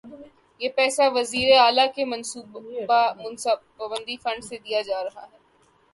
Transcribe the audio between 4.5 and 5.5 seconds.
دیا جا رہا ہے۔